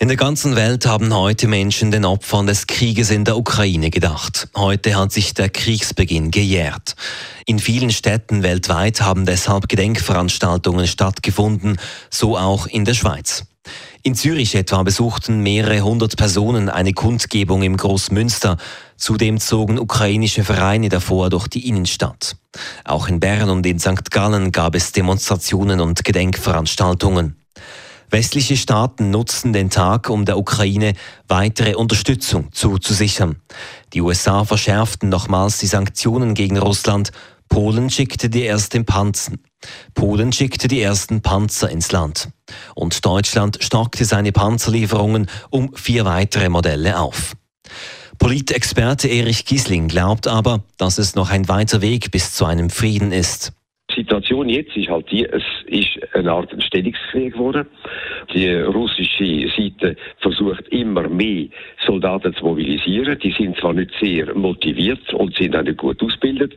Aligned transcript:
In 0.00 0.06
der 0.06 0.16
ganzen 0.16 0.54
Welt 0.54 0.86
haben 0.86 1.12
heute 1.12 1.48
Menschen 1.48 1.90
den 1.90 2.04
Opfern 2.04 2.46
des 2.46 2.68
Krieges 2.68 3.10
in 3.10 3.24
der 3.24 3.36
Ukraine 3.36 3.90
gedacht. 3.90 4.48
Heute 4.54 4.94
hat 4.94 5.10
sich 5.10 5.34
der 5.34 5.48
Kriegsbeginn 5.48 6.30
gejährt. 6.30 6.94
In 7.46 7.58
vielen 7.58 7.90
Städten 7.90 8.44
weltweit 8.44 9.00
haben 9.00 9.26
deshalb 9.26 9.68
Gedenkveranstaltungen 9.68 10.86
stattgefunden, 10.86 11.78
so 12.10 12.38
auch 12.38 12.68
in 12.68 12.84
der 12.84 12.94
Schweiz. 12.94 13.46
In 14.04 14.14
Zürich 14.14 14.54
etwa 14.54 14.84
besuchten 14.84 15.40
mehrere 15.42 15.80
hundert 15.80 16.16
Personen 16.16 16.68
eine 16.68 16.92
Kundgebung 16.92 17.62
im 17.62 17.76
Großmünster. 17.76 18.56
Zudem 18.96 19.40
zogen 19.40 19.80
ukrainische 19.80 20.44
Vereine 20.44 20.90
davor 20.90 21.28
durch 21.28 21.48
die 21.48 21.66
Innenstadt. 21.66 22.36
Auch 22.84 23.08
in 23.08 23.18
Bern 23.18 23.50
und 23.50 23.66
in 23.66 23.80
St. 23.80 24.12
Gallen 24.12 24.52
gab 24.52 24.76
es 24.76 24.92
Demonstrationen 24.92 25.80
und 25.80 26.04
Gedenkveranstaltungen. 26.04 27.34
Westliche 28.10 28.56
Staaten 28.56 29.10
nutzen 29.10 29.52
den 29.52 29.68
Tag, 29.68 30.08
um 30.08 30.24
der 30.24 30.38
Ukraine 30.38 30.94
weitere 31.28 31.74
Unterstützung 31.74 32.52
zuzusichern. 32.52 33.36
Die 33.92 34.00
USA 34.00 34.44
verschärften 34.44 35.08
nochmals 35.08 35.58
die 35.58 35.66
Sanktionen 35.66 36.34
gegen 36.34 36.58
Russland. 36.58 37.10
Polen 37.48 37.90
schickte 37.90 38.30
die 38.30 38.46
ersten 38.46 38.84
Panzer. 38.84 39.32
Polen 39.94 40.32
schickte 40.32 40.68
die 40.68 40.80
ersten 40.80 41.20
Panzer 41.20 41.70
ins 41.70 41.92
Land. 41.92 42.28
Und 42.74 43.04
Deutschland 43.04 43.58
stockte 43.60 44.04
seine 44.04 44.32
Panzerlieferungen 44.32 45.28
um 45.50 45.74
vier 45.74 46.04
weitere 46.04 46.48
Modelle 46.48 46.98
auf. 46.98 47.34
Politexperte 48.18 49.08
Erich 49.08 49.44
Giesling 49.44 49.88
glaubt 49.88 50.26
aber, 50.26 50.64
dass 50.76 50.98
es 50.98 51.14
noch 51.14 51.30
ein 51.30 51.48
weiter 51.48 51.82
Weg 51.82 52.10
bis 52.10 52.32
zu 52.32 52.46
einem 52.46 52.70
Frieden 52.70 53.12
ist. 53.12 53.52
Die 54.08 54.14
Situation 54.14 54.48
jetzt 54.48 54.74
ist 54.74 54.88
halt 54.88 55.10
die, 55.10 55.26
es 55.26 55.42
ist 55.66 55.98
eine 56.14 56.32
Art 56.32 56.50
Stellungskrieg 56.62 57.34
geworden. 57.34 57.66
Die 58.32 58.48
russische 58.54 59.50
Seite 59.54 59.96
versucht 60.20 60.66
immer 60.68 61.06
mehr 61.10 61.48
Soldaten 61.84 62.32
zu 62.34 62.42
mobilisieren. 62.42 63.18
Die 63.18 63.32
sind 63.32 63.58
zwar 63.58 63.74
nicht 63.74 63.90
sehr 64.00 64.34
motiviert 64.34 65.12
und 65.12 65.36
sind 65.36 65.54
auch 65.54 65.62
nicht 65.62 65.76
gut 65.76 66.02
ausgebildet. 66.02 66.56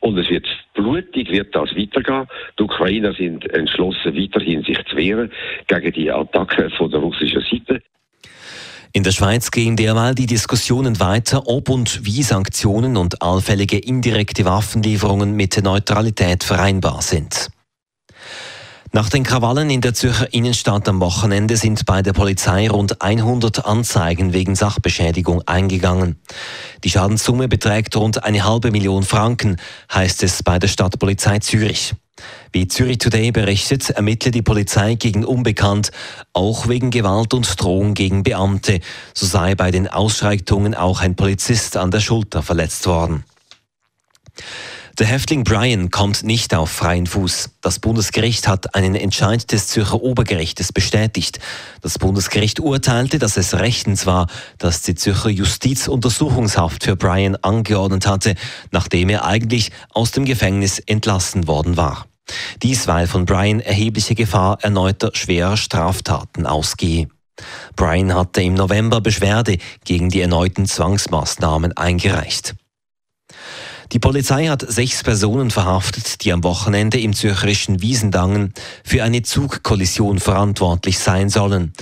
Und 0.00 0.18
es 0.18 0.28
wird 0.28 0.48
blutig, 0.74 1.30
wird 1.30 1.54
das 1.54 1.70
weitergehen. 1.76 2.26
Die 2.58 2.64
Ukrainer 2.64 3.12
sind 3.12 3.48
entschlossen, 3.52 4.16
weiterhin 4.16 4.64
sich 4.64 4.84
zu 4.86 4.96
wehren 4.96 5.30
gegen 5.68 5.92
die 5.92 6.10
Attacke 6.10 6.68
von 6.70 6.90
der 6.90 6.98
russischen 6.98 7.42
Seite. 7.42 7.80
In 8.92 9.02
der 9.02 9.12
Schweiz 9.12 9.50
gehen 9.50 9.76
derweil 9.76 10.14
die 10.14 10.26
Diskussionen 10.26 10.98
weiter, 10.98 11.46
ob 11.46 11.68
und 11.68 12.04
wie 12.04 12.22
Sanktionen 12.22 12.96
und 12.96 13.22
allfällige 13.22 13.78
indirekte 13.78 14.44
Waffenlieferungen 14.44 15.34
mit 15.34 15.56
der 15.56 15.62
Neutralität 15.62 16.42
vereinbar 16.42 17.02
sind. 17.02 17.50
Nach 18.92 19.10
den 19.10 19.22
Krawallen 19.22 19.68
in 19.68 19.82
der 19.82 19.92
Zürcher 19.92 20.32
Innenstadt 20.32 20.88
am 20.88 21.00
Wochenende 21.00 21.58
sind 21.58 21.84
bei 21.84 22.00
der 22.00 22.14
Polizei 22.14 22.70
rund 22.70 23.02
100 23.02 23.66
Anzeigen 23.66 24.32
wegen 24.32 24.54
Sachbeschädigung 24.54 25.42
eingegangen. 25.46 26.16
Die 26.84 26.90
Schadenssumme 26.90 27.48
beträgt 27.48 27.96
rund 27.96 28.24
eine 28.24 28.44
halbe 28.44 28.70
Million 28.70 29.02
Franken, 29.02 29.56
heißt 29.92 30.22
es 30.22 30.42
bei 30.42 30.58
der 30.58 30.68
Stadtpolizei 30.68 31.38
Zürich. 31.40 31.94
Wie 32.52 32.66
Zürich 32.66 32.98
Today 32.98 33.30
berichtet, 33.30 33.90
ermittelt 33.90 34.34
die 34.34 34.42
Polizei 34.42 34.94
gegen 34.94 35.24
Unbekannt, 35.24 35.90
auch 36.32 36.68
wegen 36.68 36.90
Gewalt 36.90 37.34
und 37.34 37.60
Drohung 37.60 37.94
gegen 37.94 38.22
Beamte. 38.22 38.80
So 39.14 39.26
sei 39.26 39.54
bei 39.54 39.70
den 39.70 39.88
Ausschreitungen 39.88 40.74
auch 40.74 41.00
ein 41.00 41.16
Polizist 41.16 41.76
an 41.76 41.90
der 41.90 42.00
Schulter 42.00 42.42
verletzt 42.42 42.86
worden. 42.86 43.24
Der 44.98 45.06
Häftling 45.06 45.44
Brian 45.44 45.92
kommt 45.92 46.24
nicht 46.24 46.52
auf 46.56 46.72
freien 46.72 47.06
Fuß. 47.06 47.50
Das 47.60 47.78
Bundesgericht 47.78 48.48
hat 48.48 48.74
einen 48.74 48.96
Entscheid 48.96 49.52
des 49.52 49.68
Zürcher 49.68 50.02
Obergerichtes 50.02 50.72
bestätigt. 50.72 51.38
Das 51.82 52.00
Bundesgericht 52.00 52.58
urteilte, 52.58 53.20
dass 53.20 53.36
es 53.36 53.54
rechtens 53.54 54.06
war, 54.06 54.26
dass 54.58 54.82
die 54.82 54.96
Zürcher 54.96 55.28
Justiz 55.28 55.86
Untersuchungshaft 55.86 56.82
für 56.82 56.96
Brian 56.96 57.36
angeordnet 57.36 58.08
hatte, 58.08 58.34
nachdem 58.72 59.08
er 59.08 59.24
eigentlich 59.24 59.70
aus 59.94 60.10
dem 60.10 60.24
Gefängnis 60.24 60.80
entlassen 60.80 61.46
worden 61.46 61.76
war. 61.76 62.06
Dies, 62.64 62.88
weil 62.88 63.06
von 63.06 63.24
Brian 63.24 63.60
erhebliche 63.60 64.16
Gefahr 64.16 64.58
erneuter 64.62 65.12
schwerer 65.12 65.56
Straftaten 65.56 66.44
ausgehe. 66.44 67.06
Brian 67.76 68.16
hatte 68.16 68.42
im 68.42 68.54
November 68.54 69.00
Beschwerde 69.00 69.58
gegen 69.84 70.08
die 70.08 70.22
erneuten 70.22 70.66
Zwangsmaßnahmen 70.66 71.76
eingereicht. 71.76 72.56
Die 73.92 73.98
Polizei 73.98 74.48
hat 74.48 74.70
sechs 74.70 75.02
Personen 75.02 75.50
verhaftet, 75.50 76.22
die 76.22 76.32
am 76.34 76.44
Wochenende 76.44 77.00
im 77.00 77.14
zürcherischen 77.14 77.80
Wiesendangen 77.80 78.52
für 78.84 79.02
eine 79.02 79.22
Zugkollision 79.22 80.18
verantwortlich 80.18 80.98
sein 80.98 81.30
sollen. 81.30 81.72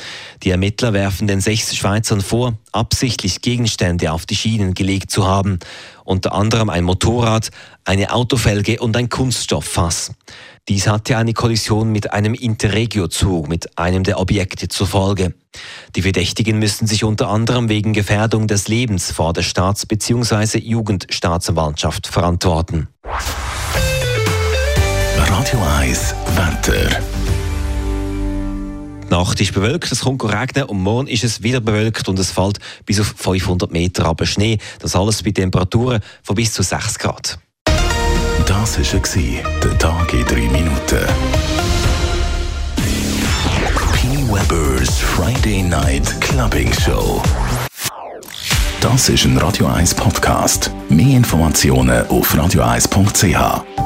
Die 0.42 0.50
Ermittler 0.50 0.92
werfen 0.92 1.26
den 1.26 1.40
sechs 1.40 1.74
Schweizern 1.74 2.20
vor, 2.20 2.54
absichtlich 2.72 3.40
Gegenstände 3.42 4.12
auf 4.12 4.26
die 4.26 4.36
Schienen 4.36 4.74
gelegt 4.74 5.10
zu 5.10 5.26
haben, 5.26 5.58
unter 6.04 6.32
anderem 6.32 6.70
ein 6.70 6.84
Motorrad, 6.84 7.50
eine 7.84 8.12
Autofelge 8.12 8.80
und 8.80 8.96
ein 8.96 9.08
Kunststofffass. 9.08 10.12
Dies 10.68 10.88
hatte 10.88 11.16
eine 11.16 11.32
Kollision 11.32 11.92
mit 11.92 12.12
einem 12.12 12.34
Interregio-Zug 12.34 13.48
mit 13.48 13.78
einem 13.78 14.02
der 14.02 14.18
Objekte 14.18 14.66
zur 14.68 14.88
Folge. 14.88 15.32
Die 15.94 16.02
Verdächtigen 16.02 16.58
müssen 16.58 16.88
sich 16.88 17.04
unter 17.04 17.28
anderem 17.28 17.68
wegen 17.68 17.92
Gefährdung 17.92 18.48
des 18.48 18.66
Lebens 18.66 19.12
vor 19.12 19.32
der 19.32 19.42
Staats- 19.42 19.86
bzw. 19.86 20.58
Jugendstaatsanwaltschaft 20.58 22.08
verantworten. 22.08 22.88
Radio 25.16 25.62
1 25.78 26.14
Wetter. 26.34 27.00
Nacht 29.16 29.40
ist 29.40 29.54
bewölkt, 29.54 29.90
es 29.90 30.00
kommt 30.00 30.22
regnen 30.24 30.64
und 30.64 30.82
morgen 30.82 31.08
ist 31.08 31.24
es 31.24 31.42
wieder 31.42 31.60
bewölkt 31.62 32.06
und 32.06 32.18
es 32.18 32.30
fällt 32.30 32.58
bis 32.84 33.00
auf 33.00 33.14
500 33.16 33.72
Meter 33.72 34.04
ab 34.04 34.20
Schnee. 34.26 34.58
Das 34.80 34.94
alles 34.94 35.22
bei 35.22 35.30
Temperaturen 35.30 36.00
von 36.22 36.36
bis 36.36 36.52
zu 36.52 36.62
6 36.62 36.98
Grad. 36.98 37.38
Das 38.46 38.78
war 38.78 39.60
der 39.64 39.78
Tag 39.78 40.12
in 40.12 40.22
3 40.26 40.34
Minuten. 40.34 41.06
P. 43.94 44.06
Weber's 44.28 44.98
Friday 44.98 45.62
Night 45.62 46.20
Clubbing 46.20 46.70
Show. 46.74 47.22
Das 48.82 49.08
ist 49.08 49.24
ein 49.24 49.38
Radio 49.38 49.66
1 49.66 49.94
Podcast. 49.94 50.70
Mehr 50.90 51.16
Informationen 51.16 52.06
auf 52.08 52.34
radio1.ch. 52.34 53.85